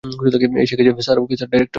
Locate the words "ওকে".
1.19-1.35